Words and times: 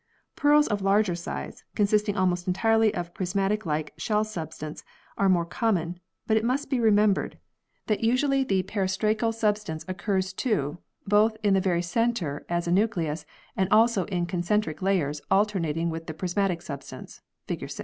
Pearls 0.35 0.67
of 0.67 0.81
larger 0.81 1.13
size, 1.13 1.63
consisting 1.75 2.17
almost 2.17 2.47
entirely 2.47 2.91
of 2.95 3.13
prismatic 3.13 3.67
like 3.67 3.93
shell 3.99 4.23
substance 4.23 4.83
are 5.15 5.29
more 5.29 5.45
common, 5.45 5.99
but 6.25 6.35
it 6.35 6.43
must 6.43 6.71
be 6.71 6.79
remembered 6.79 7.37
that 7.85 8.03
usually 8.03 8.43
the 8.43 8.63
periostracal 8.63 9.13
58 9.19 9.19
PEARLS 9.21 9.35
[CH. 9.35 9.39
substance 9.39 9.85
occurs 9.87 10.33
too, 10.33 10.79
both 11.05 11.37
in 11.43 11.53
the 11.53 11.61
very 11.61 11.83
centre 11.83 12.47
as 12.49 12.67
a 12.67 12.71
nucleus, 12.71 13.27
and 13.55 13.69
also 13.69 14.05
in 14.05 14.25
concentric 14.25 14.81
layers 14.81 15.21
alternating 15.29 15.91
with 15.91 16.07
the 16.07 16.15
prismatic 16.15 16.63
substance 16.63 17.21
(fig. 17.45 17.69